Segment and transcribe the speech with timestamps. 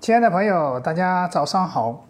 [0.00, 2.04] 亲爱的朋友，大家早上好，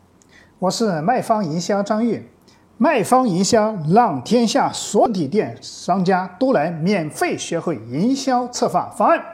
[0.59, 2.31] 我是卖方营销张玉。
[2.77, 9.25] 卖方营销让天下所有店商家都来免费学会营销策划方案。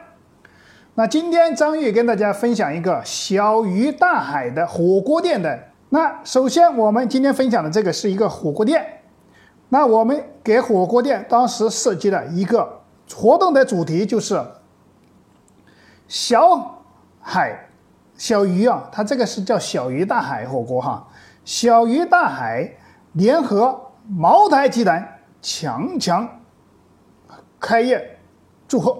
[0.95, 5.59] 那今天张玉跟大家分享一个小鱼大海的火锅店的。
[5.89, 9.01] 那首先我们今天分享的这个是一个火锅店。
[9.67, 12.81] 那我们给火锅店当时设计了一个
[13.13, 14.41] 活动的主题就是
[16.07, 16.79] 小
[17.19, 17.67] 海。
[18.17, 21.05] 小鱼啊，它这个是叫小鱼大海火锅哈。
[21.43, 22.69] 小鱼大海
[23.13, 26.27] 联合茅台集团强强
[27.59, 28.17] 开业
[28.67, 28.97] 祝贺，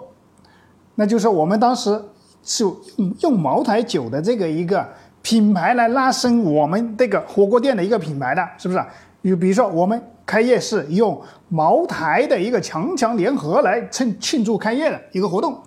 [0.95, 2.03] 那就是我们当时
[2.43, 2.63] 是
[2.97, 4.87] 用用茅台酒的这个一个
[5.21, 8.83] 品牌来拉升我们这个火锅店的一个品牌的，是不是？
[9.23, 11.19] 就比如说我们开业是用
[11.49, 15.57] 茅台的一个强强联合来庆庆祝开业的一个活动，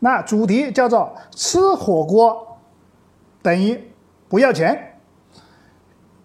[0.00, 2.48] 那主题叫做吃火锅。
[3.42, 3.78] 等于
[4.28, 5.00] 不要钱，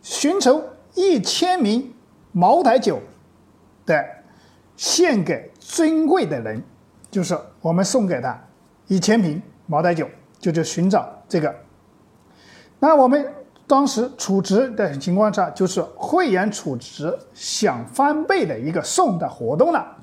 [0.02, 1.94] 寻筹一千名
[2.32, 3.00] 茅台酒
[3.86, 4.06] 的
[4.76, 6.62] 献给尊贵的人，
[7.10, 8.40] 就是我们送给他
[8.88, 11.54] 一千瓶茅台酒，就去寻找这个。
[12.80, 13.34] 那我们
[13.66, 19.98] 当时储值的情况下，就是会员储值享翻倍的一个送的活动了。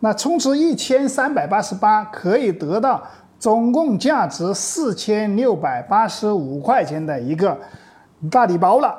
[0.00, 3.06] 那充值一千三百八十八可以得到。
[3.38, 7.56] 总共价值四千六百八十五块钱的一个
[8.30, 8.94] 大礼包了，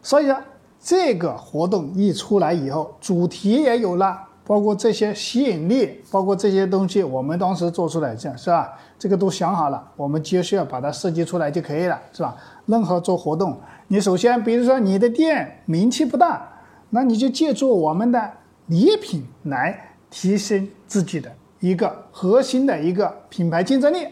[0.00, 0.36] 所以说
[0.80, 8.72] 这个活动一出来以后，主题也有了，包括这些吸引力，包括这些东西，我们当时做出来这样是吧？
[8.96, 12.36] 这个都想好了，我们就需要把它设计出来就可以了，是吧？
[12.66, 16.48] 任何做活动，你首先比如说你的店名气不大，
[16.90, 18.30] 那你就借助我们的
[18.66, 21.30] 礼品来提升自己的。
[21.60, 24.06] 一个核心的一个品牌竞争力，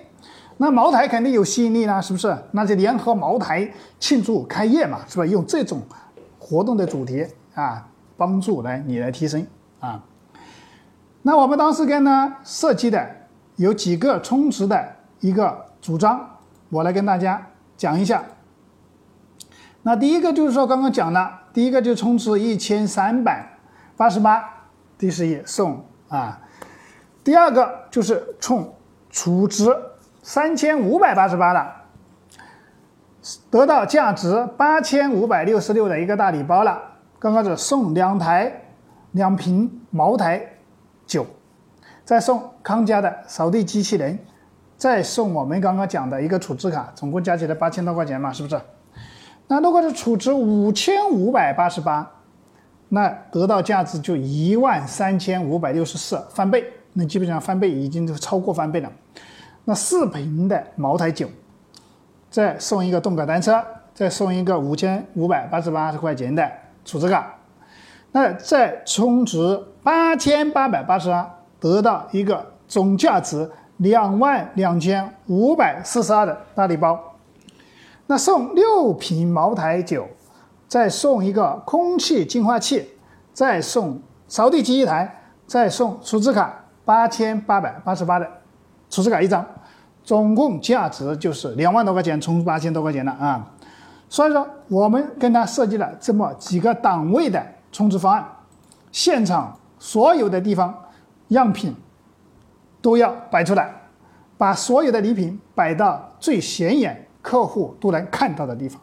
[0.56, 2.36] 那茅台肯定有吸引力啦，是不是？
[2.52, 5.24] 那就联合茅台庆祝开业嘛，是吧？
[5.26, 5.80] 用这种
[6.38, 9.46] 活动的主题啊，帮助来你来提升
[9.80, 10.02] 啊。
[11.22, 13.08] 那我们当时跟呢设计的
[13.56, 16.38] 有几个充值的一个主张，
[16.70, 18.24] 我来跟大家讲一下。
[19.82, 23.58] 那第一个就是说刚刚讲了，第一个就充值一千三百
[23.96, 24.42] 八十八，
[24.98, 26.40] 第十一送啊。
[27.26, 28.72] 第二个就是冲
[29.10, 29.76] 储值
[30.22, 31.74] 三千五百八十八了，
[33.50, 36.80] 得到价值八千五百六十六的一个大礼包了。
[37.18, 38.62] 刚刚是送两台
[39.10, 40.40] 两瓶茅台
[41.04, 41.26] 酒，
[42.04, 44.16] 再送康佳的扫地机器人，
[44.76, 48.60] 再送我们刚刚讲的一个储值卡，总共加起来八千多块钱嘛，是不是？
[49.48, 52.08] 那如果是储值五千五百八十八，
[52.88, 56.64] 那得到价值就一万三千五百六十四，翻倍。
[56.98, 58.90] 那基本上翻倍已经都超过翻倍了。
[59.66, 61.28] 那四瓶的茅台酒，
[62.30, 63.62] 再送一个动感单车，
[63.92, 66.50] 再送一个五千五百八十八块钱的
[66.86, 67.34] 储值卡，
[68.12, 71.28] 那再充值八千八百八十二，
[71.60, 76.98] 得到一个总价值两万两千五百四十二的大礼包。
[78.06, 80.06] 那送六瓶茅台酒，
[80.66, 82.88] 再送一个空气净化器，
[83.32, 86.62] 再送扫地机一台，再送储值卡。
[86.86, 88.26] 八千八百八十八的
[88.88, 89.44] 储值卡一张，
[90.04, 93.52] 总共价值就是两万多块钱，充八千多块钱了啊！
[94.08, 98.24] 所以说，我们跟他设计了这么几个档位的充值方案，
[98.92, 100.72] 现场所有的地方
[101.28, 101.74] 样品
[102.80, 103.74] 都要摆出来，
[104.38, 108.80] 把所有的礼品摆到最显眼、客户都能看到的地方，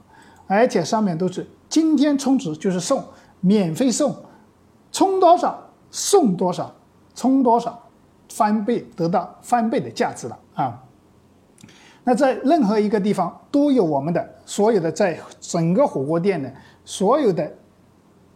[0.47, 3.01] 而且上面都是今天充值就是送，
[3.39, 4.13] 免费送，
[4.91, 5.57] 充多少
[5.89, 6.69] 送多少，
[7.15, 7.79] 充多少。
[8.33, 10.83] 翻倍得到翻倍的价值了啊！
[12.03, 16.51] 那在任何一个地方都有我们的所有的，在整个火锅店的
[16.83, 17.53] 所有的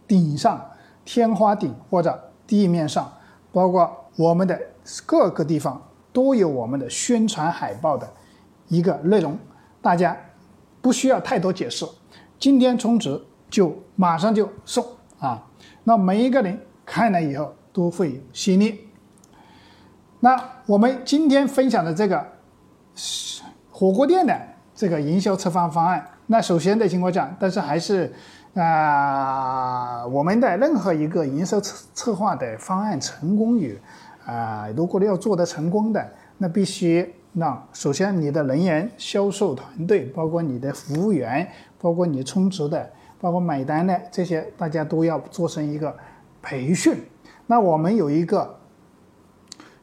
[0.06, 0.64] 顶上、
[1.04, 2.16] 天花顶或者
[2.46, 3.12] 地面上，
[3.52, 4.56] 包括我们的
[5.04, 5.82] 各个地方
[6.12, 8.08] 都有我们的宣传海报的
[8.68, 9.36] 一个内容，
[9.82, 10.16] 大家
[10.80, 11.84] 不需要太多解释。
[12.38, 14.86] 今天充值就马上就送
[15.18, 15.44] 啊！
[15.82, 16.56] 那每一个人
[16.86, 18.87] 看了以后都会有吸引力。
[20.20, 20.36] 那
[20.66, 22.26] 我们今天分享的这个
[23.70, 24.36] 火锅店的
[24.74, 28.12] 这个营销策划方案，那首先的情况下，但是还是
[28.54, 33.78] 啊，我们的任何一个营销策策划的方案成功与
[34.26, 36.04] 啊，如果你要做得成功的，
[36.38, 41.48] 那必须让首先你的人员、销售团队，包括你的服务员，
[41.80, 42.90] 包括你充值的，
[43.20, 45.96] 包括买单的这些，大家都要做成一个
[46.42, 47.04] 培训。
[47.46, 48.57] 那我们有一个。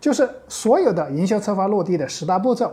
[0.05, 2.71] 就是所有的营销策划落地的十大步骤，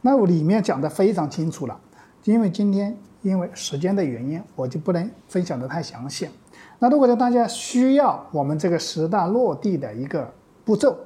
[0.00, 1.80] 那我里面讲的非常清楚了。
[2.24, 6.28] 因为今天因为时间的原因，我就不能分享的太详细。
[6.80, 10.28] 那如果说大家需要我们这个十大落地的一个
[10.64, 10.96] 步骤，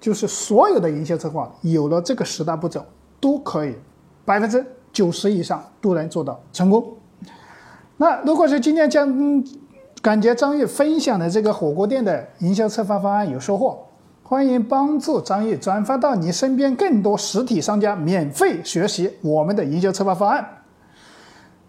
[0.00, 2.82] 就是所有的营销策划有了这个十大步骤，
[3.20, 3.74] 都可以
[4.24, 4.64] 百分之
[4.94, 6.96] 九十以上都能做到成功。
[7.98, 9.44] 那如果是今天将
[10.00, 13.85] 感觉张玉分享的这个火锅店的营销策划方案有收获，
[14.28, 20.44] 欢迎帮助张毅转发到你身边更多实体商家，免费学习我们的营销策划方案。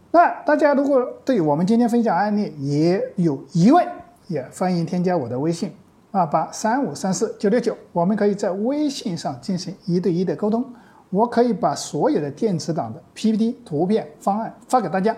[0.10, 3.88] 那大家如果对我们今天分享案例也有疑问，
[4.26, 5.72] 也欢迎添加我的微信
[6.10, 10.66] 二八三五三四九六九，我们可以在微信上进行一对一的沟通。
[11.12, 15.16] 我可以把所有的电子档的 PPT、图片、方案发给大家，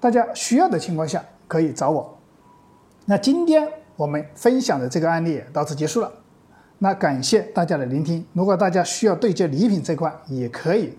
[0.00, 2.16] 大家需要的情况下可以找我。
[3.04, 6.12] 那今天我们分享的这个案例到此结束了，
[6.78, 8.24] 那感谢大家的聆听。
[8.34, 10.98] 如果大家需要对接礼品这块，也可以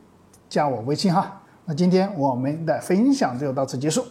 [0.49, 1.44] 加我微信哈。
[1.65, 4.03] 那今天我们的分享就到此结束，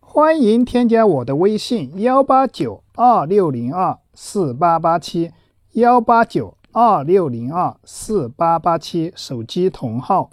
[0.00, 5.32] 欢迎添加我的微信幺八九二六零二四八八七
[5.72, 10.30] 幺八九二六零二四八八七手机同号。